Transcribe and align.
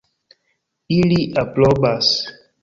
Ili 0.95 1.19
aprobas. 1.43 2.11